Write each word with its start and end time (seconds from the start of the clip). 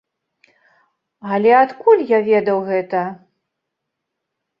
Але 1.35 1.51
адкуль 1.63 2.01
я 2.13 2.19
ведаў 2.29 2.57
гэта? 2.71 3.03